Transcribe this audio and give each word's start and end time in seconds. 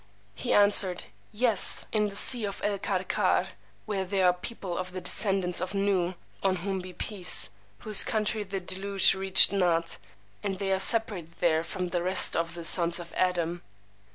He 0.33 0.51
answered, 0.51 1.05
Yes, 1.31 1.85
in 1.91 2.07
the 2.07 2.15
Sea 2.15 2.43
of 2.45 2.59
El 2.63 2.79
Karkar, 2.79 3.49
where 3.85 4.03
are 4.25 4.29
a 4.29 4.33
people 4.33 4.75
of 4.75 4.93
the 4.93 5.01
descendants 5.01 5.61
of 5.61 5.75
Nooh 5.75 6.15
(on 6.41 6.55
whom 6.55 6.79
be 6.79 6.91
peace!), 6.91 7.51
whose 7.81 8.03
country 8.03 8.41
the 8.43 8.59
deluge 8.59 9.13
reached 9.13 9.51
not, 9.51 9.99
and 10.41 10.57
they 10.57 10.71
are 10.71 10.79
separated 10.79 11.33
there 11.37 11.63
from 11.63 11.89
[the 11.89 12.01
rest 12.01 12.35
of] 12.35 12.55
the 12.55 12.65
sons 12.65 12.97
of 12.97 13.13
Adam. 13.13 13.61